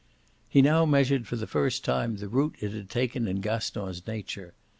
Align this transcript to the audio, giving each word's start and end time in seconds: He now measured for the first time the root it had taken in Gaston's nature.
He 0.49 0.63
now 0.63 0.83
measured 0.87 1.27
for 1.27 1.35
the 1.35 1.45
first 1.45 1.85
time 1.85 2.15
the 2.15 2.27
root 2.27 2.55
it 2.59 2.71
had 2.71 2.89
taken 2.89 3.27
in 3.27 3.39
Gaston's 3.39 4.07
nature. 4.07 4.55